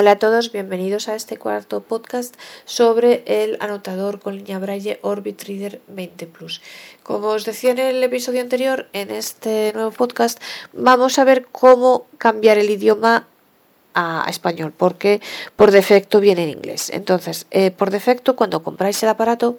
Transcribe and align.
Hola 0.00 0.12
a 0.12 0.18
todos, 0.18 0.50
bienvenidos 0.50 1.08
a 1.08 1.14
este 1.14 1.36
cuarto 1.36 1.82
podcast 1.82 2.34
sobre 2.64 3.22
el 3.26 3.58
anotador 3.60 4.18
con 4.18 4.34
línea 4.34 4.58
Braille 4.58 4.98
Orbit 5.02 5.42
Reader 5.42 5.82
20 5.88 6.26
Plus. 6.26 6.62
Como 7.02 7.26
os 7.26 7.44
decía 7.44 7.72
en 7.72 7.80
el 7.80 8.02
episodio 8.02 8.40
anterior, 8.40 8.88
en 8.94 9.10
este 9.10 9.72
nuevo 9.74 9.90
podcast 9.90 10.40
vamos 10.72 11.18
a 11.18 11.24
ver 11.24 11.48
cómo 11.52 12.06
cambiar 12.16 12.56
el 12.56 12.70
idioma 12.70 13.28
a 13.92 14.24
español, 14.30 14.72
porque 14.74 15.20
por 15.54 15.70
defecto 15.70 16.18
viene 16.18 16.44
en 16.44 16.48
inglés. 16.48 16.88
Entonces, 16.88 17.46
eh, 17.50 17.70
por 17.70 17.90
defecto, 17.90 18.36
cuando 18.36 18.62
compráis 18.62 19.02
el 19.02 19.10
aparato, 19.10 19.58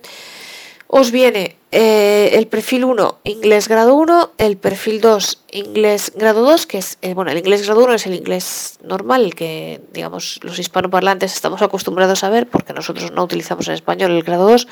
os 0.87 1.11
viene 1.11 1.55
eh, 1.71 2.31
el 2.33 2.47
perfil 2.47 2.83
1 2.83 3.19
inglés 3.23 3.69
grado 3.69 3.95
1, 3.95 4.31
el 4.37 4.57
perfil 4.57 4.99
2 4.99 5.43
inglés 5.51 6.11
grado 6.15 6.43
2, 6.43 6.65
que 6.65 6.77
es, 6.79 6.97
eh, 7.01 7.13
bueno, 7.13 7.31
el 7.31 7.37
inglés 7.37 7.65
grado 7.65 7.83
1 7.83 7.93
es 7.93 8.05
el 8.05 8.15
inglés 8.15 8.77
normal, 8.83 9.23
el 9.23 9.35
que, 9.35 9.79
digamos, 9.93 10.39
los 10.43 10.59
hispanoparlantes 10.59 11.33
estamos 11.33 11.61
acostumbrados 11.61 12.25
a 12.25 12.29
ver, 12.29 12.47
porque 12.47 12.73
nosotros 12.73 13.11
no 13.11 13.23
utilizamos 13.23 13.67
en 13.69 13.75
español 13.75 14.11
el 14.11 14.23
grado 14.23 14.49
2. 14.49 14.67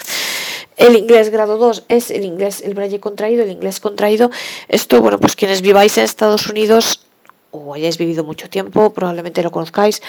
El 0.76 0.96
inglés 0.98 1.30
grado 1.30 1.58
2 1.58 1.86
es 1.88 2.12
el 2.12 2.26
inglés, 2.26 2.62
el 2.62 2.74
braille 2.74 3.00
contraído, 3.00 3.44
el 3.44 3.52
inglés 3.52 3.80
contraído. 3.80 4.30
Esto, 4.68 5.02
bueno, 5.02 5.20
pues 5.20 5.36
quienes 5.36 5.62
viváis 5.62 5.98
en 5.98 6.04
Estados 6.04 6.48
Unidos 6.48 7.02
o 7.52 7.74
hayáis 7.74 7.98
vivido 7.98 8.24
mucho 8.24 8.50
tiempo, 8.50 8.94
probablemente 8.94 9.44
lo 9.44 9.52
conozcáis 9.52 10.02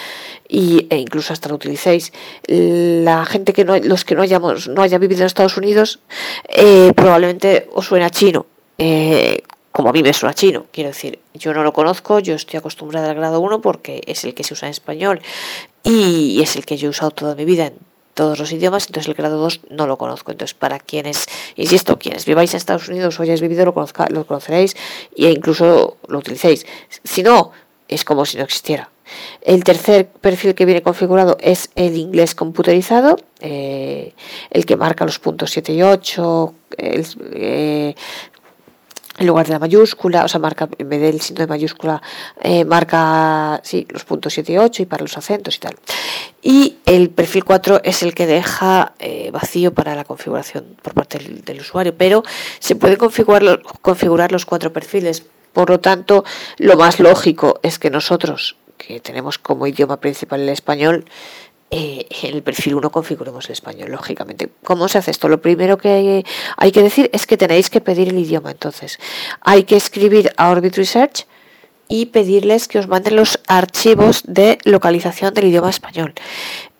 y, 0.47 0.87
e 0.89 0.97
incluso 0.97 1.33
hasta 1.33 1.49
lo 1.49 1.55
utilicéis. 1.55 2.13
La 2.47 3.25
gente 3.25 3.53
que 3.53 3.65
no, 3.65 3.77
los 3.77 4.05
que 4.05 4.15
no 4.15 4.21
hayamos, 4.21 4.67
no 4.67 4.81
haya 4.81 4.97
vivido 4.97 5.21
en 5.21 5.27
Estados 5.27 5.57
Unidos, 5.57 5.99
eh, 6.47 6.93
probablemente 6.95 7.67
os 7.73 7.85
suena 7.85 8.09
chino. 8.09 8.45
Eh, 8.77 9.43
como 9.71 9.89
a 9.89 9.93
mí 9.93 10.03
me 10.03 10.13
suena 10.13 10.33
chino, 10.33 10.65
quiero 10.71 10.89
decir, 10.89 11.19
yo 11.33 11.53
no 11.53 11.63
lo 11.63 11.71
conozco, 11.71 12.19
yo 12.19 12.35
estoy 12.35 12.57
acostumbrada 12.57 13.09
al 13.09 13.15
grado 13.15 13.39
1 13.39 13.61
porque 13.61 14.01
es 14.05 14.25
el 14.25 14.33
que 14.33 14.43
se 14.43 14.53
usa 14.53 14.67
en 14.67 14.71
español 14.71 15.21
y 15.83 16.41
es 16.41 16.57
el 16.57 16.65
que 16.65 16.75
yo 16.75 16.87
he 16.87 16.89
usado 16.89 17.11
toda 17.11 17.35
mi 17.35 17.45
vida 17.45 17.71
todos 18.13 18.39
los 18.39 18.51
idiomas, 18.51 18.87
entonces 18.87 19.09
el 19.09 19.15
grado 19.15 19.37
2 19.37 19.61
no 19.69 19.87
lo 19.87 19.97
conozco. 19.97 20.31
Entonces, 20.31 20.53
para 20.53 20.79
quienes, 20.79 21.25
insisto, 21.55 21.97
quienes 21.97 22.25
viváis 22.25 22.53
en 22.53 22.57
Estados 22.57 22.87
Unidos 22.87 23.19
o 23.19 23.23
hayáis 23.23 23.41
vivido, 23.41 23.65
lo, 23.65 23.73
conozca, 23.73 24.07
lo 24.09 24.25
conoceréis 24.25 24.75
e 25.15 25.29
incluso 25.29 25.97
lo 26.07 26.19
utilicéis. 26.19 26.65
Si 27.03 27.23
no, 27.23 27.51
es 27.87 28.03
como 28.03 28.25
si 28.25 28.37
no 28.37 28.43
existiera. 28.43 28.89
El 29.41 29.63
tercer 29.63 30.07
perfil 30.07 30.55
que 30.55 30.65
viene 30.65 30.81
configurado 30.81 31.37
es 31.41 31.69
el 31.75 31.97
inglés 31.97 32.35
computerizado, 32.35 33.17
eh, 33.41 34.13
el 34.49 34.65
que 34.65 34.77
marca 34.77 35.05
los 35.05 35.19
puntos 35.19 35.51
7 35.51 35.73
y 35.73 35.83
8, 35.83 36.53
el, 36.77 37.05
eh, 37.33 37.95
en 39.21 39.27
lugar 39.27 39.45
de 39.45 39.53
la 39.53 39.59
mayúscula, 39.59 40.25
o 40.25 40.27
sea, 40.27 40.39
marca, 40.39 40.67
en 40.77 40.89
vez 40.89 40.99
del 40.99 41.21
signo 41.21 41.41
de 41.41 41.47
mayúscula, 41.47 42.01
eh, 42.41 42.65
marca, 42.65 43.61
sí, 43.63 43.87
los 43.89 44.03
puntos 44.03 44.33
7 44.33 44.51
y 44.51 44.57
8 44.57 44.81
y 44.83 44.85
para 44.85 45.03
los 45.03 45.17
acentos 45.17 45.55
y 45.55 45.59
tal. 45.59 45.75
Y 46.41 46.77
el 46.85 47.09
perfil 47.09 47.45
4 47.45 47.81
es 47.83 48.03
el 48.03 48.13
que 48.13 48.25
deja 48.25 48.93
eh, 48.99 49.29
vacío 49.31 49.73
para 49.73 49.95
la 49.95 50.03
configuración 50.03 50.75
por 50.81 50.93
parte 50.93 51.19
del, 51.19 51.59
usuario, 51.59 51.95
pero 51.95 52.23
se 52.59 52.75
puede 52.75 52.97
configurar, 52.97 53.61
configurar 53.81 54.31
los 54.31 54.45
cuatro 54.45 54.73
perfiles. 54.73 55.23
Por 55.53 55.69
lo 55.69 55.79
tanto, 55.79 56.23
lo 56.57 56.77
más 56.77 56.99
lógico 56.99 57.59
es 57.61 57.77
que 57.77 57.89
nosotros, 57.89 58.55
que 58.77 58.99
tenemos 58.99 59.37
como 59.37 59.67
idioma 59.67 59.99
principal 59.99 60.41
el 60.41 60.49
español, 60.49 61.05
eh, 61.71 62.05
en 62.23 62.35
el 62.35 62.43
perfil 62.43 62.75
1 62.75 62.91
configuremos 62.91 63.45
el 63.45 63.53
español, 63.53 63.91
lógicamente. 63.91 64.49
¿Cómo 64.63 64.89
se 64.89 64.97
hace 64.97 65.11
esto? 65.11 65.29
Lo 65.29 65.41
primero 65.41 65.77
que 65.77 66.25
hay 66.57 66.71
que 66.71 66.83
decir 66.83 67.09
es 67.13 67.25
que 67.25 67.37
tenéis 67.37 67.69
que 67.69 67.79
pedir 67.79 68.09
el 68.09 68.19
idioma. 68.19 68.51
Entonces, 68.51 68.99
hay 69.39 69.63
que 69.63 69.77
escribir 69.77 70.33
a 70.35 70.49
Orbit 70.49 70.75
Research 70.75 71.25
y 71.87 72.07
pedirles 72.07 72.67
que 72.67 72.79
os 72.79 72.87
manden 72.87 73.15
los 73.15 73.39
archivos 73.47 74.23
de 74.25 74.57
localización 74.63 75.33
del 75.33 75.45
idioma 75.45 75.69
español. 75.69 76.13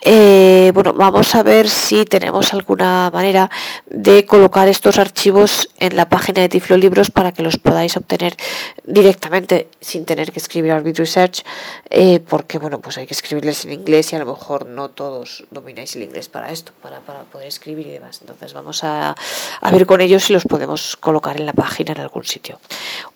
Eh, 0.04 0.72
bueno, 0.74 0.94
vamos 0.94 1.36
a 1.36 1.44
ver 1.44 1.70
si 1.70 2.06
tenemos 2.06 2.54
alguna 2.54 3.12
manera 3.14 3.52
de 3.88 4.26
colocar 4.26 4.68
estos 4.68 4.98
archivos 4.98 5.70
en 5.78 5.96
la 5.96 6.10
página 6.10 6.42
de 6.42 6.50
Tiflo 6.50 6.76
Libros 6.76 7.12
para 7.12 7.32
que 7.32 7.44
los 7.44 7.58
podáis 7.58 7.96
obtener 7.98 8.36
directamente 8.84 9.68
sin 9.80 10.06
tener 10.06 10.32
que 10.32 10.40
escribir 10.40 10.72
Arbit 10.72 10.98
Research, 10.98 11.44
eh, 11.92 12.20
porque 12.20 12.58
bueno, 12.58 12.82
pues 12.82 12.98
hay 12.98 13.06
que 13.06 13.14
escribirles 13.14 13.66
en 13.66 13.74
inglés 13.74 14.12
y 14.12 14.16
a 14.16 14.20
lo 14.20 14.26
mejor 14.26 14.66
no 14.66 14.90
todos 14.90 15.44
domináis 15.52 15.96
el 15.96 16.02
inglés 16.02 16.30
para 16.30 16.52
esto, 16.52 16.72
para, 16.82 17.00
poder 17.02 17.48
escribir 17.48 17.86
y 17.86 17.92
demás. 17.92 18.22
Entonces 18.22 18.54
vamos 18.54 18.84
a, 18.84 19.16
a 19.62 19.72
ver 19.72 19.86
con 19.86 20.02
ellos 20.02 20.24
si 20.24 20.34
los 20.34 20.46
podemos 20.46 20.98
colocar 20.98 21.40
en 21.40 21.46
la 21.46 21.54
página 21.54 21.92
en 21.92 22.02
algún 22.02 22.24
sitio. 22.24 22.60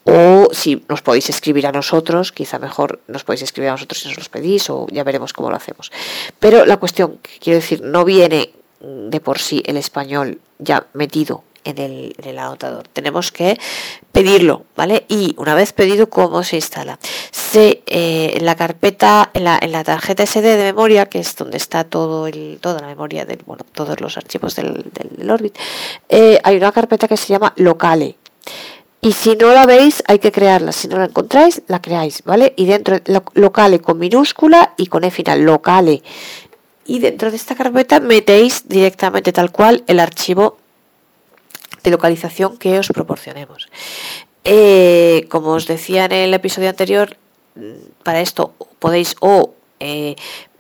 O 0.04 0.50
si 0.52 0.86
nos 0.88 1.02
podéis 1.02 1.30
escribir 1.32 1.66
a 1.66 1.72
nosotros, 1.72 2.32
quizá 2.32 2.60
mejor 2.60 3.00
nos 3.08 3.24
podéis 3.24 3.42
escribir 3.42 3.70
a 3.70 3.72
nosotros 3.72 4.02
si 4.02 4.08
nos 4.08 4.18
los 4.18 4.30
pedís 4.30 4.70
o 4.70 4.86
ya 4.92 5.04
veremos 5.04 5.34
cómo 5.34 5.50
lo 5.50 5.56
hacemos. 5.56 5.92
Pero 6.40 6.64
cuestión, 6.78 7.20
quiero 7.40 7.60
decir, 7.60 7.82
no 7.82 8.06
viene 8.06 8.52
de 8.82 9.20
por 9.20 9.40
sí 9.40 9.64
el 9.66 9.78
español 9.78 10.40
ya 10.60 10.88
metido 10.94 11.44
en 11.66 11.80
el, 11.80 12.16
en 12.18 12.30
el, 12.30 12.40
anotador. 12.40 12.88
Tenemos 12.88 13.32
que 13.32 13.60
pedirlo, 14.12 14.66
¿vale? 14.76 15.06
Y 15.10 15.34
una 15.38 15.56
vez 15.56 15.74
pedido, 15.74 16.10
¿cómo 16.10 16.44
se 16.44 16.58
instala? 16.58 17.00
Se, 17.32 17.84
eh, 17.88 18.34
en 18.36 18.46
la 18.46 18.56
carpeta, 18.56 19.32
en 19.34 19.44
la, 19.44 19.60
en 19.62 19.72
la, 19.72 19.84
tarjeta 19.84 20.26
SD 20.26 20.44
de 20.44 20.64
memoria, 20.64 21.08
que 21.08 21.20
es 21.20 21.36
donde 21.36 21.58
está 21.58 21.84
todo 21.84 22.28
el, 22.28 22.60
toda 22.62 22.82
la 22.82 22.88
memoria, 22.88 23.26
del, 23.26 23.40
bueno, 23.46 23.66
todos 23.74 24.00
los 24.00 24.16
archivos 24.16 24.56
del, 24.56 24.86
Orbit, 25.30 25.58
eh, 26.08 26.40
hay 26.44 26.58
una 26.58 26.72
carpeta 26.72 27.08
que 27.08 27.18
se 27.18 27.28
llama 27.28 27.52
locale. 27.58 28.16
Y 29.02 29.12
si 29.12 29.36
no 29.36 29.54
la 29.54 29.68
veis, 29.68 30.04
hay 30.08 30.18
que 30.18 30.32
crearla. 30.32 30.72
Si 30.72 30.88
no 30.88 30.98
la 30.98 31.06
encontráis, 31.06 31.62
la 31.68 31.80
creáis, 31.80 32.24
¿vale? 32.24 32.54
Y 32.58 32.66
dentro, 32.66 32.98
locale 33.36 33.80
con 33.80 34.00
minúscula 34.00 34.74
y 34.78 34.88
con 34.88 35.04
E 35.04 35.12
final, 35.12 35.42
locale 35.44 36.02
y 36.86 37.00
dentro 37.00 37.32
de 37.32 37.38
esta 37.38 37.56
carpeta 37.56 38.00
metéis 38.00 38.68
directamente 38.68 39.34
tal 39.34 39.52
cual 39.52 39.84
el 39.88 40.00
archivo 40.00 40.58
de 41.84 41.92
localización 41.92 42.58
que 42.58 42.80
os 42.80 42.90
proporcionemos. 42.90 43.70
Eh, 44.44 45.26
como 45.30 45.52
os 45.52 45.66
decía 45.66 46.06
en 46.06 46.14
el 46.14 46.34
episodio 46.34 46.70
anterior, 46.70 47.18
para 48.04 48.22
esto 48.22 48.54
podéis 48.80 49.16
o 49.20 49.54
eh, 49.80 50.16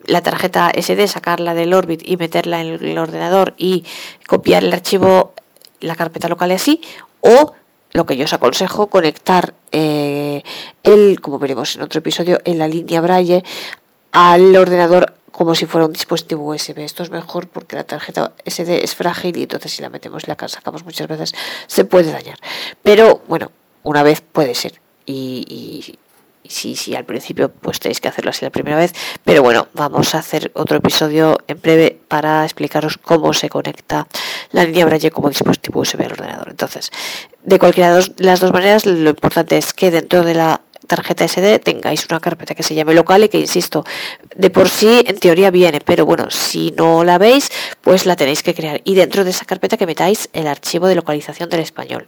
la 0.05 0.21
tarjeta 0.21 0.71
SD 0.75 1.07
sacarla 1.07 1.53
del 1.53 1.73
Orbit 1.73 2.01
y 2.03 2.17
meterla 2.17 2.61
en 2.61 2.83
el 2.83 2.97
ordenador 2.97 3.53
y 3.57 3.85
copiar 4.27 4.63
el 4.63 4.73
archivo, 4.73 5.33
la 5.81 5.95
carpeta 5.95 6.27
local 6.27 6.51
así, 6.51 6.81
o 7.21 7.53
lo 7.91 8.05
que 8.05 8.17
yo 8.17 8.25
os 8.25 8.33
aconsejo, 8.33 8.87
conectar 8.87 9.53
eh, 9.71 10.43
el, 10.83 11.21
como 11.21 11.39
veremos 11.39 11.75
en 11.75 11.83
otro 11.83 11.99
episodio, 11.99 12.39
en 12.43 12.59
la 12.59 12.67
línea 12.67 13.01
Braille 13.01 13.43
al 14.11 14.55
ordenador 14.55 15.13
como 15.35 15.53
si 15.53 15.65
fuera 15.65 15.85
un 15.85 15.91
dispositivo 15.91 16.45
USB. 16.45 16.79
Esto 16.79 17.03
es 17.03 17.09
mejor 17.09 17.49
porque 17.49 17.75
la 17.75 17.83
tarjeta 17.83 18.31
SD 18.45 18.85
es 18.85 18.95
frágil 18.95 19.35
y 19.35 19.43
entonces 19.43 19.73
si 19.73 19.81
la 19.81 19.89
metemos 19.89 20.23
y 20.23 20.27
la 20.27 20.47
sacamos 20.47 20.85
muchas 20.85 21.09
veces 21.09 21.33
se 21.67 21.83
puede 21.83 22.11
dañar. 22.11 22.37
Pero 22.81 23.21
bueno, 23.27 23.51
una 23.83 24.01
vez 24.01 24.21
puede 24.21 24.55
ser. 24.55 24.79
Y, 25.05 25.97
sí, 26.47 26.77
sí, 26.77 26.95
al 26.95 27.03
principio 27.03 27.51
pues 27.51 27.81
tenéis 27.81 27.99
que 27.99 28.07
hacerlo 28.07 28.29
así 28.29 28.45
la 28.45 28.49
primera 28.49 28.77
vez. 28.77 28.93
Pero 29.25 29.43
bueno, 29.43 29.67
vamos 29.73 30.15
a 30.15 30.19
hacer 30.19 30.51
otro 30.55 30.77
episodio 30.77 31.37
en 31.47 31.59
breve 31.59 31.99
para 32.07 32.45
explicaros 32.45 32.97
cómo 32.97 33.33
se 33.33 33.49
conecta 33.49 34.07
la 34.51 34.63
línea 34.63 34.85
Braille 34.85 35.11
como 35.11 35.27
dispositivo 35.27 35.81
USB 35.81 35.99
al 35.99 36.13
ordenador. 36.13 36.47
Entonces, 36.49 36.91
de 37.43 37.59
cualquiera 37.59 37.93
de 37.93 38.13
las 38.19 38.39
dos 38.39 38.53
maneras, 38.53 38.85
lo 38.85 39.09
importante 39.09 39.57
es 39.57 39.73
que 39.73 39.91
dentro 39.91 40.23
de 40.23 40.33
la 40.33 40.61
tarjeta 40.85 41.27
SD 41.27 41.59
tengáis 41.59 42.05
una 42.09 42.19
carpeta 42.19 42.55
que 42.55 42.63
se 42.63 42.75
llame 42.75 42.93
local 42.93 43.23
y 43.23 43.29
que, 43.29 43.39
insisto, 43.39 43.83
de 44.35 44.49
por 44.49 44.69
sí 44.69 45.03
en 45.05 45.17
teoría 45.17 45.51
viene, 45.51 45.81
pero 45.81 46.05
bueno, 46.05 46.29
si 46.29 46.71
no 46.71 47.03
la 47.03 47.17
veis, 47.17 47.49
pues 47.81 48.05
la 48.05 48.15
tenéis 48.15 48.43
que 48.43 48.53
crear. 48.53 48.81
Y 48.83 48.95
dentro 48.95 49.23
de 49.23 49.31
esa 49.31 49.45
carpeta 49.45 49.77
que 49.77 49.85
metáis 49.85 50.29
el 50.33 50.47
archivo 50.47 50.87
de 50.87 50.95
localización 50.95 51.49
del 51.49 51.61
español. 51.61 52.07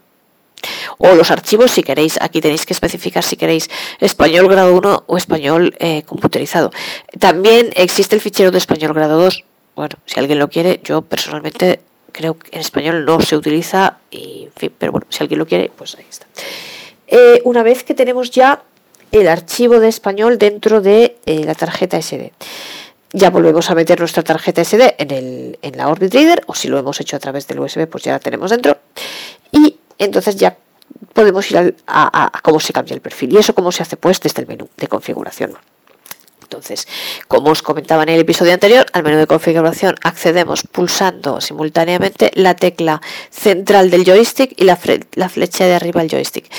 O 0.97 1.13
los 1.13 1.29
archivos 1.29 1.71
si 1.71 1.83
queréis, 1.83 2.17
aquí 2.21 2.41
tenéis 2.41 2.65
que 2.65 2.73
especificar 2.73 3.23
si 3.23 3.37
queréis 3.37 3.69
español 3.99 4.47
grado 4.47 4.75
1 4.75 5.03
o 5.05 5.17
español 5.17 5.75
eh, 5.79 6.03
computerizado. 6.03 6.71
También 7.19 7.69
existe 7.75 8.15
el 8.15 8.21
fichero 8.21 8.51
de 8.51 8.57
español 8.57 8.93
grado 8.93 9.21
2. 9.21 9.43
Bueno, 9.75 9.95
si 10.05 10.19
alguien 10.19 10.39
lo 10.39 10.49
quiere, 10.49 10.79
yo 10.83 11.03
personalmente 11.03 11.81
creo 12.11 12.37
que 12.39 12.49
en 12.55 12.61
español 12.61 13.05
no 13.05 13.21
se 13.21 13.37
utiliza, 13.37 13.99
y, 14.09 14.45
en 14.45 14.51
fin, 14.55 14.73
pero 14.77 14.91
bueno, 14.91 15.05
si 15.09 15.21
alguien 15.23 15.37
lo 15.37 15.45
quiere, 15.45 15.71
pues 15.75 15.95
ahí 15.95 16.05
está. 16.09 16.25
Eh, 17.07 17.41
una 17.45 17.63
vez 17.63 17.83
que 17.83 17.93
tenemos 17.93 18.31
ya 18.31 18.63
el 19.11 19.27
archivo 19.27 19.79
de 19.79 19.87
español 19.87 20.37
dentro 20.37 20.81
de 20.81 21.17
eh, 21.25 21.43
la 21.45 21.55
tarjeta 21.55 22.01
SD. 22.01 22.33
Ya 23.13 23.29
volvemos 23.29 23.69
a 23.69 23.75
meter 23.75 23.99
nuestra 23.99 24.21
tarjeta 24.23 24.63
SD 24.63 24.95
en, 24.97 25.11
el, 25.11 25.59
en 25.61 25.77
la 25.77 25.87
Orbit 25.87 26.13
Reader 26.13 26.43
o 26.47 26.53
si 26.53 26.67
lo 26.67 26.77
hemos 26.77 26.99
hecho 26.99 27.15
a 27.15 27.19
través 27.19 27.47
del 27.47 27.59
USB 27.59 27.87
pues 27.87 28.03
ya 28.03 28.11
la 28.11 28.19
tenemos 28.19 28.51
dentro 28.51 28.77
y 29.51 29.77
entonces 29.97 30.35
ya 30.35 30.57
podemos 31.13 31.49
ir 31.49 31.75
a, 31.87 32.31
cómo 32.43 32.59
se 32.59 32.73
cambia 32.73 32.93
el 32.93 33.01
perfil 33.01 33.33
y 33.33 33.37
eso 33.37 33.55
cómo 33.55 33.71
se 33.71 33.83
hace 33.83 33.95
pues 33.95 34.19
desde 34.19 34.41
el 34.41 34.47
menú 34.47 34.67
de 34.75 34.87
configuración. 34.87 35.53
Entonces, 36.47 36.87
como 37.27 37.51
os 37.51 37.61
comentaba 37.61 38.03
en 38.03 38.09
el 38.09 38.21
episodio 38.21 38.53
anterior, 38.53 38.85
al 38.93 39.03
menú 39.03 39.17
de 39.17 39.27
configuración 39.27 39.95
accedemos 40.01 40.63
pulsando 40.63 41.41
simultáneamente 41.41 42.31
la 42.35 42.55
tecla 42.55 43.01
central 43.31 43.89
del 43.89 44.05
joystick 44.05 44.53
y 44.55 44.63
la, 44.63 44.77
flecha 44.77 45.65
de 45.65 45.73
arriba 45.73 45.99
del 45.99 46.09
joystick. 46.09 46.49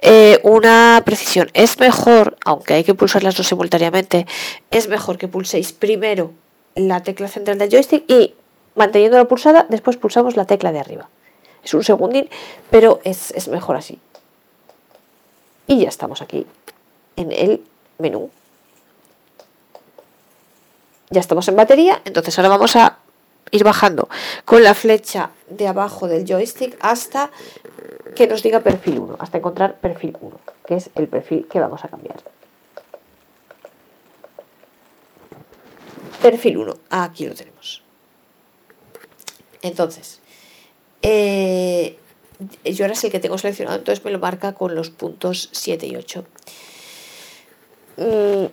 Eh, 0.00 0.38
una 0.44 1.02
precisión, 1.04 1.50
es 1.54 1.80
mejor, 1.80 2.36
aunque 2.44 2.74
hay 2.74 2.84
que 2.84 2.94
pulsar 2.94 3.24
las 3.24 3.34
dos 3.34 3.48
simultáneamente, 3.48 4.28
es 4.70 4.86
mejor 4.86 5.18
que 5.18 5.26
pulséis 5.26 5.72
primero 5.72 6.30
la 6.76 7.02
tecla 7.02 7.26
central 7.26 7.58
del 7.58 7.68
joystick 7.68 8.04
y 8.08 8.34
manteniéndola 8.76 9.24
pulsada, 9.24 9.66
después 9.68 9.96
pulsamos 9.96 10.36
la 10.36 10.44
tecla 10.44 10.70
de 10.70 10.78
arriba. 10.78 11.08
Es 11.64 11.74
un 11.74 11.82
segundín, 11.82 12.28
pero 12.70 13.00
es, 13.02 13.32
es 13.32 13.48
mejor 13.48 13.74
así. 13.74 13.98
Y 15.66 15.80
ya 15.80 15.88
estamos 15.88 16.22
aquí 16.22 16.46
en 17.16 17.32
el 17.32 17.60
menú 17.98 18.30
ya 21.12 21.20
estamos 21.20 21.46
en 21.48 21.56
batería, 21.56 22.00
entonces 22.04 22.36
ahora 22.38 22.48
vamos 22.48 22.74
a 22.76 22.98
ir 23.50 23.64
bajando 23.64 24.08
con 24.44 24.64
la 24.64 24.74
flecha 24.74 25.30
de 25.48 25.68
abajo 25.68 26.08
del 26.08 26.26
joystick 26.26 26.76
hasta 26.80 27.30
que 28.16 28.26
nos 28.26 28.42
diga 28.42 28.60
perfil 28.60 28.98
1, 28.98 29.16
hasta 29.18 29.38
encontrar 29.38 29.78
perfil 29.78 30.16
1, 30.20 30.40
que 30.66 30.76
es 30.76 30.90
el 30.94 31.06
perfil 31.08 31.46
que 31.48 31.60
vamos 31.60 31.84
a 31.84 31.88
cambiar. 31.88 32.16
Perfil 36.20 36.56
1, 36.56 36.74
aquí 36.90 37.26
lo 37.26 37.34
tenemos. 37.34 37.82
Entonces, 39.60 40.20
eh, 41.02 41.98
yo 42.64 42.84
ahora 42.84 42.96
el 43.00 43.10
que 43.10 43.20
tengo 43.20 43.38
seleccionado, 43.38 43.78
entonces 43.78 44.04
me 44.04 44.10
lo 44.10 44.18
marca 44.18 44.54
con 44.54 44.74
los 44.74 44.90
puntos 44.90 45.50
7 45.52 45.86
y 45.86 45.96
8. 45.96 46.24
Mm, 47.98 48.44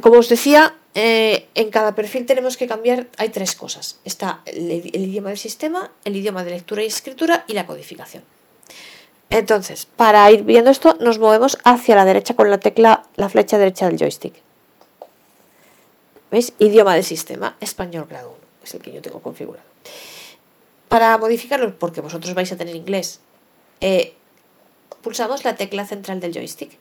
como 0.00 0.18
os 0.18 0.28
decía, 0.28 0.74
eh, 0.94 1.48
en 1.54 1.70
cada 1.70 1.94
perfil 1.94 2.26
tenemos 2.26 2.56
que 2.56 2.66
cambiar, 2.66 3.06
hay 3.16 3.28
tres 3.28 3.54
cosas. 3.54 3.98
Está 4.04 4.42
el, 4.46 4.70
idioma 4.70 5.28
del 5.28 5.38
sistema, 5.38 5.92
el 6.04 6.16
idioma 6.16 6.42
de 6.44 6.50
lectura 6.50 6.82
y 6.82 6.86
escritura 6.86 7.44
y 7.46 7.52
la 7.52 7.66
codificación. 7.66 8.24
Entonces, 9.28 9.86
para 9.86 10.28
ir 10.32 10.42
viendo 10.42 10.70
esto, 10.70 10.96
nos 11.00 11.20
movemos 11.20 11.58
hacia 11.62 11.94
la 11.94 12.04
derecha 12.04 12.34
con 12.34 12.50
la 12.50 12.58
tecla, 12.58 13.04
la 13.14 13.28
flecha 13.28 13.58
derecha 13.58 13.88
del 13.88 13.98
joystick. 13.98 14.34
¿Veis? 16.32 16.52
Idioma 16.58 16.94
del 16.94 17.04
sistema, 17.04 17.56
español 17.60 18.06
grado 18.08 18.30
1, 18.30 18.38
es 18.64 18.74
el 18.74 18.80
que 18.80 18.92
yo 18.92 19.02
tengo 19.02 19.20
configurado. 19.20 19.64
Para 20.88 21.16
modificarlo, 21.18 21.78
porque 21.78 22.00
vosotros 22.00 22.34
vais 22.34 22.50
a 22.50 22.56
tener 22.56 22.74
inglés, 22.74 23.20
eh, 23.80 24.14
pulsamos 25.02 25.44
la 25.44 25.54
tecla 25.54 25.86
central 25.86 26.18
del 26.18 26.32
joystick 26.32 26.76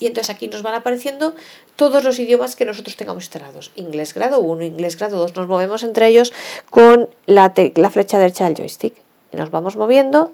y 0.00 0.06
entonces 0.06 0.34
aquí 0.34 0.48
nos 0.48 0.62
van 0.62 0.74
apareciendo 0.74 1.34
todos 1.76 2.04
los 2.04 2.18
idiomas 2.18 2.56
que 2.56 2.64
nosotros 2.64 2.96
tengamos 2.96 3.24
instalados. 3.24 3.72
Inglés 3.76 4.14
grado 4.14 4.40
1, 4.40 4.64
inglés 4.64 4.96
grado 4.96 5.18
2. 5.18 5.36
Nos 5.36 5.48
movemos 5.48 5.82
entre 5.82 6.08
ellos 6.08 6.32
con 6.70 7.08
la, 7.26 7.52
la 7.74 7.90
flecha 7.90 8.18
derecha 8.18 8.44
del 8.44 8.56
joystick. 8.56 8.94
Y 9.32 9.36
nos 9.36 9.50
vamos 9.50 9.76
moviendo. 9.76 10.32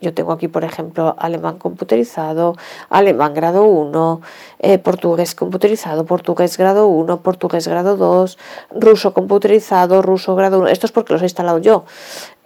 Yo 0.00 0.14
tengo 0.14 0.32
aquí, 0.32 0.48
por 0.48 0.64
ejemplo, 0.64 1.14
alemán 1.18 1.58
computerizado, 1.58 2.56
alemán 2.88 3.34
grado 3.34 3.64
1, 3.64 4.20
eh, 4.58 4.78
portugués 4.78 5.34
computerizado, 5.34 6.04
portugués 6.04 6.56
grado 6.56 6.88
1, 6.88 7.22
portugués 7.22 7.68
grado 7.68 7.96
2, 7.96 8.38
ruso 8.70 9.14
computerizado, 9.14 10.02
ruso 10.02 10.34
grado 10.34 10.58
1. 10.58 10.68
Esto 10.68 10.86
es 10.86 10.92
porque 10.92 11.12
los 11.12 11.22
he 11.22 11.26
instalado 11.26 11.58
yo. 11.58 11.84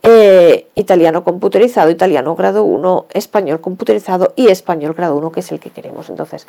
Eh, 0.02 0.68
italiano 0.74 1.24
computerizado, 1.24 1.90
italiano 1.90 2.34
grado 2.36 2.64
1, 2.64 3.06
español 3.14 3.60
computerizado 3.60 4.34
y 4.36 4.48
español 4.48 4.92
grado 4.92 5.16
1, 5.16 5.32
que 5.32 5.40
es 5.40 5.50
el 5.50 5.60
que 5.60 5.70
queremos. 5.70 6.10
Entonces, 6.10 6.46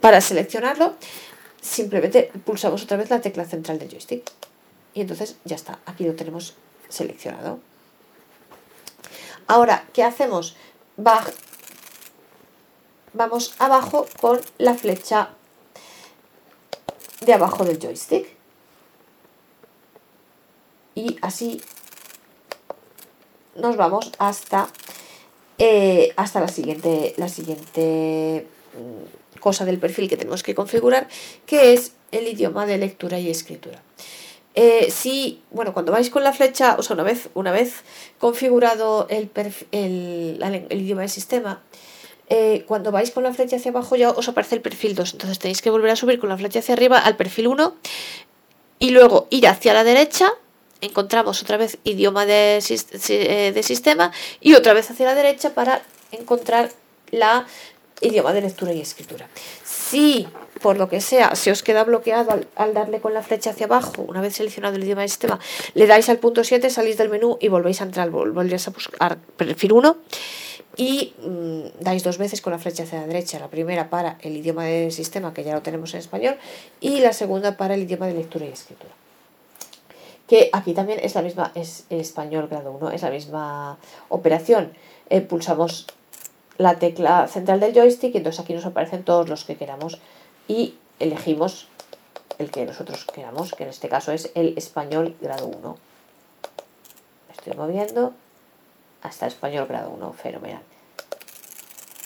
para 0.00 0.22
seleccionarlo, 0.22 0.94
simplemente 1.60 2.30
pulsamos 2.44 2.82
otra 2.82 2.96
vez 2.96 3.10
la 3.10 3.20
tecla 3.20 3.44
central 3.44 3.78
del 3.78 3.90
joystick. 3.90 4.30
Y 4.94 5.02
entonces 5.02 5.36
ya 5.44 5.56
está, 5.56 5.80
aquí 5.86 6.04
lo 6.04 6.14
tenemos 6.14 6.54
seleccionado. 6.88 7.58
Ahora, 9.46 9.86
¿qué 9.92 10.02
hacemos? 10.02 10.56
vamos 13.12 13.54
abajo 13.58 14.06
con 14.20 14.40
la 14.58 14.74
flecha 14.74 15.30
de 17.20 17.32
abajo 17.32 17.64
del 17.64 17.78
joystick. 17.78 18.26
Y 20.94 21.16
así 21.22 21.60
nos 23.56 23.76
vamos 23.76 24.12
hasta, 24.18 24.68
eh, 25.58 26.12
hasta 26.16 26.40
la 26.40 26.48
siguiente, 26.48 27.14
la 27.16 27.28
siguiente 27.28 28.46
mm, 28.74 29.40
cosa 29.40 29.64
del 29.64 29.78
perfil 29.78 30.08
que 30.08 30.16
tenemos 30.16 30.42
que 30.42 30.54
configurar, 30.54 31.08
que 31.46 31.72
es 31.72 31.92
el 32.12 32.28
idioma 32.28 32.66
de 32.66 32.78
lectura 32.78 33.18
y 33.18 33.30
escritura. 33.30 33.82
Eh, 34.54 34.90
si, 34.90 35.42
bueno, 35.50 35.72
cuando 35.72 35.90
vais 35.90 36.10
con 36.10 36.22
la 36.22 36.32
flecha, 36.32 36.76
o 36.78 36.82
sea, 36.82 36.94
una 36.94 37.02
vez, 37.02 37.28
una 37.34 37.50
vez 37.50 37.82
configurado 38.18 39.06
el, 39.10 39.30
el, 39.72 40.66
idioma 40.70 41.02
del 41.02 41.10
sistema, 41.10 41.60
eh, 42.28 42.64
cuando 42.68 42.92
vais 42.92 43.10
con 43.10 43.24
la 43.24 43.34
flecha 43.34 43.56
hacia 43.56 43.70
abajo 43.70 43.96
ya 43.96 44.10
os 44.10 44.28
aparece 44.28 44.54
el 44.54 44.62
perfil 44.62 44.94
2. 44.94 45.14
Entonces 45.14 45.38
tenéis 45.38 45.60
que 45.60 45.70
volver 45.70 45.90
a 45.90 45.96
subir 45.96 46.20
con 46.20 46.28
la 46.28 46.38
flecha 46.38 46.60
hacia 46.60 46.74
arriba 46.74 46.98
al 46.98 47.16
perfil 47.16 47.48
1 47.48 47.74
y 48.78 48.90
luego 48.90 49.26
ir 49.30 49.48
hacia 49.48 49.74
la 49.74 49.84
derecha 49.84 50.32
encontramos 50.80 51.42
otra 51.42 51.56
vez 51.56 51.78
idioma 51.84 52.26
de, 52.26 52.62
eh, 53.08 53.52
de, 53.54 53.62
sistema 53.62 54.12
y 54.40 54.54
otra 54.54 54.74
vez 54.74 54.90
hacia 54.90 55.06
la 55.06 55.14
derecha 55.14 55.54
para 55.54 55.82
encontrar 56.12 56.70
la 57.10 57.46
idioma 58.00 58.32
de 58.32 58.42
lectura 58.42 58.72
y 58.72 58.80
escritura. 58.80 59.28
Si 59.64 60.26
por 60.60 60.78
lo 60.78 60.88
que 60.88 61.00
sea 61.00 61.34
se 61.34 61.50
os 61.50 61.62
queda 61.62 61.84
bloqueado 61.84 62.40
al, 62.56 62.74
darle 62.74 63.00
con 63.00 63.14
la 63.14 63.22
flecha 63.22 63.50
hacia 63.50 63.66
abajo, 63.66 64.02
una 64.02 64.20
vez 64.20 64.34
seleccionado 64.34 64.76
el 64.76 64.84
idioma 64.84 65.02
de 65.02 65.08
sistema, 65.08 65.38
le 65.74 65.86
dais 65.86 66.08
al 66.08 66.18
punto 66.18 66.44
7, 66.44 66.70
salís 66.70 66.96
del 66.96 67.08
menú 67.08 67.38
y 67.40 67.48
volvéis 67.48 67.80
a 67.80 67.84
entrar, 67.84 68.10
volvéis 68.10 68.68
a 68.68 68.70
buscar 68.70 69.18
perfil 69.36 69.72
1 69.72 69.96
y 70.76 71.14
mm, 71.22 71.80
dais 71.80 72.02
dos 72.02 72.18
veces 72.18 72.40
con 72.40 72.52
la 72.52 72.58
flecha 72.58 72.82
hacia 72.82 73.00
la 73.00 73.06
derecha, 73.06 73.38
la 73.38 73.48
primera 73.48 73.90
para 73.90 74.18
el 74.22 74.36
idioma 74.36 74.64
de 74.64 74.90
sistema 74.90 75.32
que 75.32 75.44
ya 75.44 75.54
lo 75.54 75.62
tenemos 75.62 75.94
en 75.94 76.00
español 76.00 76.36
y 76.80 77.00
la 77.00 77.12
segunda 77.12 77.56
para 77.56 77.74
el 77.74 77.82
idioma 77.82 78.06
de 78.06 78.14
lectura 78.14 78.46
y 78.46 78.48
escritura 78.48 78.90
que 80.26 80.48
aquí 80.52 80.72
también 80.72 81.00
es 81.02 81.14
la 81.14 81.22
misma, 81.22 81.52
es 81.54 81.84
español 81.90 82.48
grado 82.48 82.72
1, 82.72 82.90
es 82.92 83.02
la 83.02 83.10
misma 83.10 83.78
operación. 84.08 84.72
Eh, 85.10 85.20
pulsamos 85.20 85.86
la 86.58 86.78
tecla 86.78 87.26
central 87.28 87.60
del 87.60 87.74
joystick 87.74 88.14
entonces 88.14 88.40
aquí 88.40 88.54
nos 88.54 88.66
aparecen 88.66 89.02
todos 89.02 89.28
los 89.28 89.44
que 89.44 89.56
queramos 89.56 89.98
y 90.48 90.74
elegimos 91.00 91.68
el 92.38 92.50
que 92.50 92.64
nosotros 92.64 93.06
queramos, 93.12 93.52
que 93.52 93.64
en 93.64 93.70
este 93.70 93.88
caso 93.88 94.12
es 94.12 94.30
el 94.34 94.54
español 94.56 95.14
grado 95.20 95.46
1. 95.46 95.76
estoy 97.36 97.54
moviendo 97.54 98.12
hasta 99.02 99.26
español 99.26 99.66
grado 99.68 99.90
1, 99.90 100.12
fenomenal. 100.14 100.62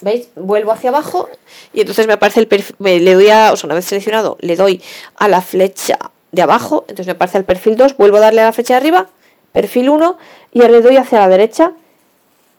¿Veis? 0.01 0.29
Vuelvo 0.35 0.71
hacia 0.71 0.89
abajo 0.89 1.29
y 1.73 1.81
entonces 1.81 2.07
me 2.07 2.13
aparece 2.13 2.39
el 2.39 2.47
perfil, 2.47 2.75
le 2.79 3.13
doy 3.13 3.29
a, 3.29 3.51
o 3.51 3.57
sea, 3.57 3.67
una 3.67 3.75
vez 3.75 3.85
seleccionado, 3.85 4.37
le 4.39 4.55
doy 4.55 4.81
a 5.17 5.27
la 5.27 5.41
flecha 5.41 5.97
de 6.31 6.41
abajo, 6.41 6.85
entonces 6.87 7.07
me 7.07 7.13
aparece 7.13 7.37
el 7.39 7.45
perfil 7.45 7.75
2, 7.75 7.97
vuelvo 7.97 8.17
a 8.17 8.21
darle 8.21 8.41
a 8.41 8.45
la 8.45 8.53
flecha 8.53 8.75
de 8.75 8.77
arriba, 8.77 9.09
perfil 9.51 9.89
1, 9.89 10.17
y 10.53 10.59
le 10.59 10.81
doy 10.81 10.97
hacia 10.97 11.19
la 11.19 11.27
derecha, 11.27 11.73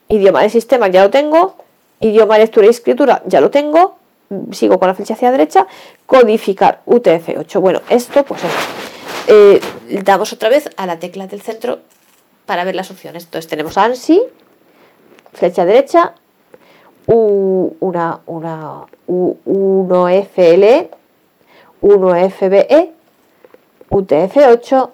idioma 0.07 0.41
de 0.43 0.49
sistema 0.49 0.87
ya 0.87 1.03
lo 1.03 1.09
tengo, 1.09 1.55
idioma 2.01 2.37
lectura 2.37 2.65
y 2.65 2.69
escritura 2.69 3.23
ya 3.25 3.39
lo 3.39 3.49
tengo, 3.49 3.97
sigo 4.51 4.79
con 4.79 4.87
la 4.87 4.95
flecha 4.95 5.13
hacia 5.13 5.29
la 5.29 5.37
derecha, 5.37 5.67
codificar 6.05 6.81
UTF-8. 6.85 7.59
Bueno, 7.59 7.81
esto 7.89 8.23
pues 8.23 8.41
eh, 9.27 9.61
damos 10.03 10.33
otra 10.33 10.49
vez 10.49 10.69
a 10.77 10.85
la 10.85 10.99
tecla 10.99 11.27
del 11.27 11.41
centro 11.41 11.79
para 12.45 12.63
ver 12.63 12.75
las 12.75 12.91
opciones. 12.91 13.25
Entonces 13.25 13.49
tenemos 13.49 13.77
ANSI, 13.77 14.21
flecha 15.33 15.65
derecha, 15.65 16.15
U, 17.07 17.75
una, 17.79 18.19
una, 18.25 18.85
U1FL, 19.07 20.89
1FBE, 21.81 22.91
UTF-8 23.89 24.89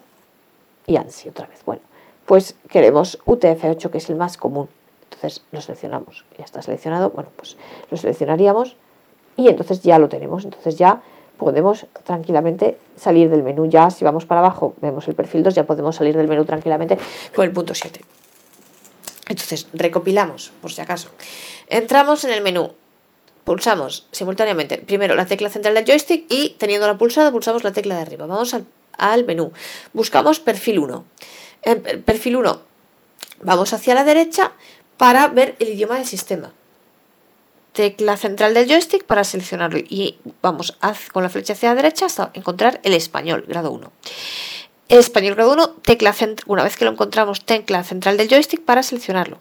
y 0.88 0.96
ANSI 0.96 1.30
otra 1.30 1.48
vez. 1.48 1.64
Bueno, 1.66 1.82
pues 2.26 2.56
queremos 2.70 3.20
UTF-8 3.26 3.90
que 3.90 3.98
es 3.98 4.10
el 4.10 4.16
más 4.16 4.38
común. 4.38 4.70
Entonces 5.18 5.44
lo 5.52 5.62
seleccionamos. 5.62 6.26
Ya 6.38 6.46
está 6.46 6.62
seleccionado. 6.62 7.10
Bueno, 7.10 7.30
pues 7.36 7.58
lo 7.90 7.98
seleccionaríamos 7.98 8.76
y 9.36 9.48
entonces 9.48 9.82
ya 9.82 9.98
lo 9.98 10.10
tenemos. 10.10 10.46
Entonces 10.46 10.78
ya 10.78 11.02
podemos 11.38 11.88
tranquilamente 12.04 12.78
salir 12.96 13.30
del 13.30 13.42
menú. 13.42 13.68
Ya 13.68 13.90
si 13.90 14.06
vamos 14.06 14.26
para 14.26 14.42
abajo, 14.42 14.76
vemos 14.80 15.08
el 15.08 15.16
perfil 15.16 15.42
2, 15.42 15.56
ya 15.56 15.66
podemos 15.66 15.96
salir 15.96 16.16
del 16.16 16.28
menú 16.28 16.46
tranquilamente 16.46 17.00
con 17.36 17.46
el 17.46 17.52
punto 17.52 17.74
7. 17.74 18.00
Entonces, 19.30 19.68
recopilamos, 19.74 20.54
por 20.62 20.72
si 20.72 20.82
acaso. 20.82 21.10
Entramos 21.68 22.24
en 22.24 22.32
el 22.32 22.42
menú 22.42 22.72
pulsamos 23.44 24.08
simultáneamente 24.12 24.78
primero 24.78 25.16
la 25.16 25.26
tecla 25.26 25.50
central 25.50 25.74
del 25.74 25.86
joystick 25.86 26.26
y 26.30 26.50
teniéndola 26.58 26.98
pulsada 26.98 27.32
pulsamos 27.32 27.64
la 27.64 27.72
tecla 27.72 27.96
de 27.96 28.02
arriba. 28.02 28.28
Vamos 28.28 28.56
al 28.98 29.26
menú. 29.26 29.52
Buscamos 29.94 30.40
perfil 30.40 30.80
1. 30.80 31.06
En 31.64 32.04
perfil 32.04 32.36
1 32.38 32.62
vamos 33.42 33.74
hacia 33.74 33.94
la 33.94 34.04
derecha 34.04 34.52
para 34.98 35.28
ver 35.28 35.56
el 35.60 35.70
idioma 35.70 35.96
del 35.96 36.06
sistema. 36.06 36.52
tecla 37.74 38.18
central 38.18 38.56
del 38.56 38.68
joystick 38.68 39.04
para 39.04 39.24
seleccionarlo 39.24 39.78
y 39.78 40.18
vamos 40.42 40.76
con 41.12 41.22
la 41.22 41.30
flecha 41.30 41.54
hacia 41.54 41.70
la 41.70 41.76
derecha 41.76 42.08
hasta 42.08 42.32
encontrar 42.34 42.80
el 42.84 42.94
español, 42.94 43.46
grado 43.48 43.72
1. 43.72 43.92
Español 44.90 45.36
grado 45.36 45.54
1, 45.54 45.70
tecla 45.84 46.16
una 46.48 46.64
vez 46.64 46.76
que 46.76 46.86
lo 46.86 46.92
encontramos, 46.92 47.46
tecla 47.46 47.84
central 47.84 48.18
del 48.18 48.30
joystick 48.30 48.62
para 48.62 48.82
seleccionarlo. 48.82 49.40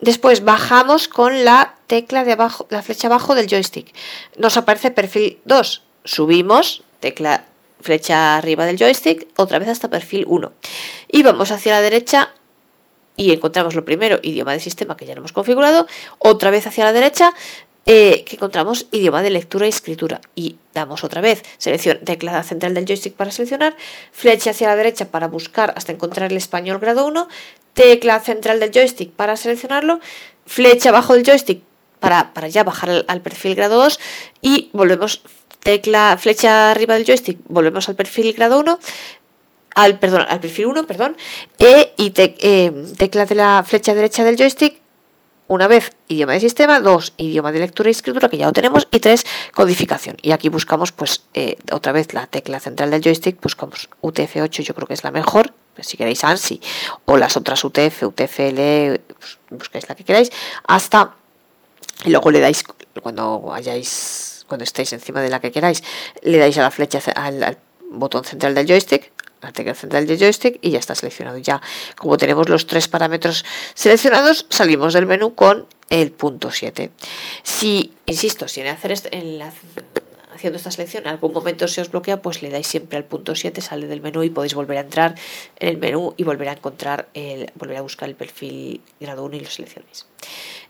Después 0.00 0.44
bajamos 0.44 1.08
con 1.08 1.44
la 1.44 1.74
tecla 1.86 2.24
de 2.24 2.32
abajo, 2.32 2.66
la 2.70 2.82
flecha 2.82 3.08
abajo 3.08 3.34
del 3.34 3.48
joystick. 3.48 3.92
Nos 4.36 4.56
aparece 4.56 4.90
perfil 4.90 5.38
2. 5.44 5.82
Subimos, 6.04 6.82
tecla 7.00 7.44
flecha 7.80 8.36
arriba 8.36 8.64
del 8.64 8.78
joystick, 8.78 9.28
otra 9.36 9.58
vez 9.58 9.68
hasta 9.68 9.90
perfil 9.90 10.24
1. 10.26 10.52
Y 11.08 11.22
vamos 11.22 11.50
hacia 11.50 11.72
la 11.72 11.82
derecha 11.82 12.34
y 13.16 13.32
encontramos 13.32 13.74
lo 13.74 13.84
primero, 13.84 14.18
idioma 14.22 14.52
de 14.52 14.60
sistema 14.60 14.96
que 14.96 15.06
ya 15.06 15.14
lo 15.14 15.20
hemos 15.20 15.32
configurado, 15.32 15.86
otra 16.18 16.50
vez 16.50 16.66
hacia 16.66 16.84
la 16.84 16.92
derecha, 16.92 17.34
eh, 17.84 18.22
que 18.24 18.36
encontramos 18.36 18.86
idioma 18.92 19.22
de 19.22 19.30
lectura 19.30 19.66
y 19.66 19.70
escritura. 19.70 20.20
Y 20.36 20.56
damos 20.72 21.02
otra 21.02 21.20
vez 21.20 21.42
selección, 21.58 21.98
tecla 22.04 22.42
central 22.44 22.74
del 22.74 22.86
joystick 22.86 23.14
para 23.14 23.32
seleccionar, 23.32 23.76
flecha 24.12 24.50
hacia 24.50 24.68
la 24.68 24.76
derecha 24.76 25.10
para 25.10 25.26
buscar 25.26 25.74
hasta 25.76 25.90
encontrar 25.92 26.30
el 26.30 26.36
español 26.36 26.78
grado 26.78 27.04
1, 27.06 27.28
tecla 27.74 28.20
central 28.20 28.60
del 28.60 28.70
joystick 28.70 29.10
para 29.10 29.36
seleccionarlo, 29.36 29.98
flecha 30.46 30.90
abajo 30.90 31.14
del 31.14 31.24
joystick 31.24 31.62
para, 31.98 32.32
para 32.32 32.48
ya 32.48 32.62
bajar 32.62 33.04
al, 33.06 33.20
perfil 33.20 33.56
grado 33.56 33.82
2 33.82 33.98
y 34.40 34.70
volvemos 34.72 35.22
tecla 35.60 36.16
flecha 36.20 36.70
arriba 36.70 36.94
del 36.94 37.04
joystick, 37.04 37.38
volvemos 37.48 37.88
al 37.88 37.96
perfil 37.96 38.32
grado 38.32 38.60
1, 38.60 38.78
al, 39.74 39.98
perdón, 39.98 40.26
al 40.28 40.40
perfil 40.40 40.66
1, 40.66 40.86
perdón, 40.86 41.16
e, 41.58 41.92
y 41.96 42.12
eh, 42.16 42.72
tecla 42.96 43.26
de 43.26 43.34
la 43.34 43.64
flecha 43.66 43.94
derecha 43.94 44.24
del 44.24 44.36
joystick, 44.36 44.80
una 45.48 45.68
vez 45.68 45.92
idioma 46.08 46.32
de 46.32 46.40
sistema, 46.40 46.80
dos 46.80 47.12
idioma 47.18 47.52
de 47.52 47.58
lectura 47.58 47.90
y 47.90 47.92
escritura 47.92 48.28
que 48.28 48.38
ya 48.38 48.46
lo 48.46 48.52
tenemos 48.52 48.88
y 48.90 49.00
tres 49.00 49.26
codificación. 49.52 50.16
Y 50.22 50.32
aquí 50.32 50.48
buscamos 50.48 50.92
pues 50.92 51.24
eh, 51.34 51.56
otra 51.70 51.92
vez 51.92 52.14
la 52.14 52.26
tecla 52.26 52.58
central 52.58 52.90
del 52.90 53.02
joystick, 53.02 53.40
buscamos 53.40 53.90
UTF-8 54.00 54.62
yo 54.62 54.74
creo 54.74 54.86
que 54.86 54.94
es 54.94 55.04
la 55.04 55.10
mejor, 55.10 55.52
pues, 55.74 55.86
si 55.86 55.96
queréis 55.96 56.24
ANSI 56.24 56.60
o 57.04 57.16
las 57.16 57.36
otras 57.36 57.62
UTF, 57.64 58.02
UTFL, 58.04 59.00
pues, 59.18 59.38
buscáis 59.50 59.88
la 59.88 59.94
que 59.94 60.04
queráis, 60.04 60.30
hasta 60.66 61.16
y 62.04 62.10
luego 62.10 62.30
le 62.30 62.40
dais 62.40 62.64
cuando 63.02 63.40
vayáis 63.40 64.44
cuando 64.48 64.64
estéis 64.64 64.92
encima 64.92 65.22
de 65.22 65.30
la 65.30 65.40
que 65.40 65.50
queráis, 65.50 65.82
le 66.22 66.38
dais 66.38 66.56
a 66.58 66.62
la 66.62 66.70
flecha 66.70 67.00
al 67.14 67.58
botón 67.90 68.24
central 68.24 68.54
del 68.54 68.66
joystick, 68.66 69.10
la 69.42 69.52
tecla 69.52 69.74
central 69.74 70.06
del 70.06 70.18
joystick 70.18 70.58
y 70.62 70.70
ya 70.70 70.78
está 70.78 70.94
seleccionado. 70.94 71.38
Ya 71.38 71.60
como 71.96 72.16
tenemos 72.16 72.48
los 72.48 72.66
tres 72.66 72.88
parámetros 72.88 73.44
seleccionados, 73.74 74.46
salimos 74.48 74.94
del 74.94 75.06
menú 75.06 75.34
con 75.34 75.66
el 75.90 76.12
punto 76.12 76.50
7. 76.50 76.90
Si, 77.42 77.92
insisto, 78.06 78.48
si 78.48 78.60
en 78.60 78.68
hacer 78.68 78.94
en 79.10 79.38
la, 79.38 79.52
haciendo 80.34 80.56
esta 80.56 80.70
selección 80.70 81.04
en 81.04 81.10
algún 81.10 81.32
momento 81.32 81.68
se 81.68 81.80
os 81.80 81.90
bloquea, 81.90 82.22
pues 82.22 82.42
le 82.42 82.50
dais 82.50 82.66
siempre 82.66 82.98
al 82.98 83.04
punto 83.04 83.34
7, 83.34 83.60
sale 83.60 83.86
del 83.86 84.00
menú 84.00 84.22
y 84.22 84.30
podéis 84.30 84.54
volver 84.54 84.78
a 84.78 84.80
entrar 84.80 85.14
en 85.58 85.68
el 85.68 85.78
menú 85.78 86.14
y 86.16 86.24
volver 86.24 86.48
a 86.48 86.52
encontrar, 86.52 87.08
el, 87.14 87.50
volver 87.54 87.76
a 87.76 87.82
buscar 87.82 88.08
el 88.08 88.14
perfil 88.14 88.80
grado 89.00 89.24
1 89.24 89.36
y 89.36 89.40
lo 89.40 89.50
seleccionáis. 89.50 90.06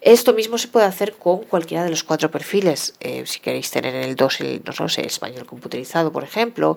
Esto 0.00 0.32
mismo 0.32 0.58
se 0.58 0.66
puede 0.66 0.86
hacer 0.86 1.14
con 1.14 1.44
cualquiera 1.44 1.84
de 1.84 1.90
los 1.90 2.02
cuatro 2.02 2.30
perfiles. 2.30 2.94
Eh, 2.98 3.24
si 3.24 3.38
queréis 3.38 3.70
tener 3.70 3.94
en 3.94 4.02
el 4.02 4.16
2 4.16 4.40
el, 4.40 4.62
no 4.64 4.88
sé, 4.88 5.06
español 5.06 5.46
computerizado, 5.46 6.10
por 6.10 6.24
ejemplo, 6.24 6.76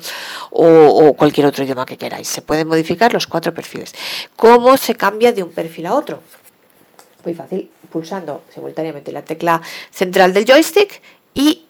o, 0.51 1.13
cualquier 1.17 1.47
otro 1.47 1.63
idioma 1.63 1.85
que 1.85 1.97
queráis. 1.97 2.27
Se 2.27 2.43
pueden 2.43 2.67
modificar 2.67 3.13
los 3.13 3.25
cuatro 3.25 3.53
perfiles. 3.53 3.93
¿Cómo 4.35 4.77
se 4.77 4.95
cambia 4.95 5.31
de 5.31 5.41
un 5.41 5.51
perfil 5.51 5.87
a 5.87 5.95
otro? 5.95 6.21
Muy 7.23 7.33
fácil, 7.33 7.71
pulsando 7.91 8.43
simultáneamente 8.53 9.11
la 9.11 9.23
tecla 9.23 9.59
central 9.89 10.31
del 10.31 10.45
joystick 10.45 11.01
y 11.33 11.64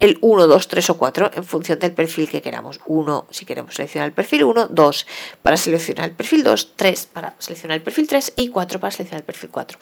el 0.00 0.18
1, 0.20 0.46
2, 0.46 0.68
3 0.68 0.90
o 0.90 0.98
4 0.98 1.30
en 1.34 1.44
función 1.44 1.78
del 1.78 1.92
perfil 1.92 2.28
que 2.28 2.42
queramos. 2.42 2.80
1 2.86 3.26
si 3.30 3.44
queremos 3.44 3.74
seleccionar 3.74 4.08
el 4.08 4.14
perfil 4.14 4.44
1, 4.44 4.68
2 4.68 5.06
para 5.42 5.56
seleccionar 5.56 6.08
el 6.08 6.16
perfil 6.16 6.44
2, 6.44 6.72
3 6.76 7.06
para 7.12 7.34
seleccionar 7.38 7.76
el 7.76 7.82
perfil 7.82 8.06
3 8.06 8.32
y 8.36 8.48
4 8.48 8.80
para 8.80 8.90
seleccionar 8.90 9.20
el 9.20 9.26
perfil 9.26 9.50
4. 9.50 9.78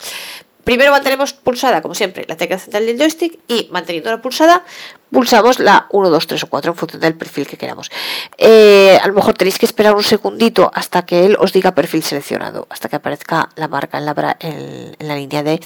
Primero 0.67 0.91
mantenemos 0.91 1.31
pulsada, 1.31 1.81
como 1.81 1.95
siempre, 1.95 2.25
la 2.27 2.35
tecla 2.35 2.59
central 2.59 2.85
del 2.85 2.97
joystick 2.97 3.39
y 3.47 3.69
manteniendo 3.71 4.09
la 4.11 4.21
pulsada, 4.21 4.65
pulsamos 5.09 5.59
la 5.59 5.87
1, 5.91 6.09
2, 6.09 6.27
3 6.27 6.43
o 6.43 6.47
4 6.47 6.71
en 6.71 6.77
función 6.77 7.01
del 7.01 7.15
perfil 7.15 7.47
que 7.47 7.55
queramos. 7.55 7.89
Eh, 8.37 8.99
a 9.01 9.07
lo 9.07 9.13
mejor 9.13 9.33
tenéis 9.33 9.59
que 9.59 9.65
esperar 9.65 9.95
un 9.95 10.03
segundito 10.03 10.69
hasta 10.73 11.05
que 11.05 11.25
él 11.25 11.37
os 11.39 11.53
diga 11.53 11.73
perfil 11.73 12.03
seleccionado, 12.03 12.67
hasta 12.69 12.89
que 12.89 12.97
aparezca 12.97 13.47
la 13.55 13.69
marca 13.69 13.97
en 13.97 14.05
la, 14.07 14.37
en, 14.41 14.93
la 14.99 15.15
línea 15.15 15.41
de 15.41 15.61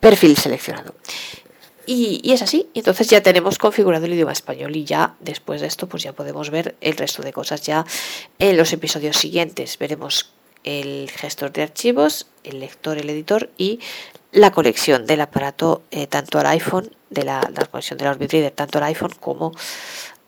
perfil 0.00 0.36
seleccionado. 0.36 0.96
Y, 1.92 2.20
y, 2.22 2.30
es 2.30 2.40
así, 2.40 2.68
entonces 2.74 3.08
ya 3.08 3.20
tenemos 3.20 3.58
configurado 3.58 4.06
el 4.06 4.14
idioma 4.14 4.30
español 4.30 4.76
y 4.76 4.84
ya 4.84 5.16
después 5.18 5.60
de 5.60 5.66
esto 5.66 5.88
pues 5.88 6.04
ya 6.04 6.12
podemos 6.12 6.48
ver 6.48 6.76
el 6.80 6.96
resto 6.96 7.20
de 7.20 7.32
cosas 7.32 7.62
ya 7.62 7.84
en 8.38 8.56
los 8.56 8.72
episodios 8.72 9.16
siguientes. 9.16 9.76
Veremos 9.76 10.30
el 10.62 11.10
gestor 11.10 11.50
de 11.50 11.64
archivos, 11.64 12.28
el 12.44 12.60
lector, 12.60 12.96
el 12.96 13.10
editor 13.10 13.50
y 13.58 13.80
la 14.30 14.52
conexión 14.52 15.04
del 15.04 15.20
aparato 15.20 15.82
eh, 15.90 16.06
tanto 16.06 16.38
al 16.38 16.46
iPhone, 16.46 16.94
de 17.08 17.24
la, 17.24 17.40
conexión 17.72 17.98
del 17.98 18.06
Orbit 18.06 18.30
Reader 18.30 18.52
tanto 18.52 18.78
al 18.78 18.84
iPhone 18.84 19.14
como 19.18 19.50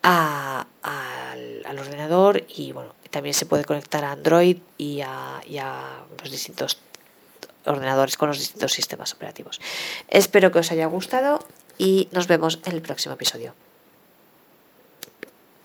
al, 0.03 0.67
ordenador 1.79 2.45
y 2.49 2.73
bueno, 2.73 2.93
también 3.11 3.35
se 3.35 3.47
puede 3.47 3.65
conectar 3.65 4.05
a 4.05 4.11
Android 4.11 4.57
y 4.79 5.01
a, 5.03 5.41
y 5.49 5.59
a 5.59 6.01
los 6.21 6.29
distintos 6.29 6.81
ordenadores 7.65 8.17
con 8.17 8.29
los 8.29 8.39
distintos 8.39 8.73
sistemas 8.73 9.13
operativos. 9.13 9.61
Espero 10.09 10.51
que 10.53 10.61
os 10.61 10.73
haya 10.73 10.87
gustado 10.87 11.45
y 11.79 12.09
nos 12.13 12.27
vemos 12.27 12.61
en 12.65 12.73
el 12.73 12.83
próximo 12.83 13.15
episodio. 13.15 13.55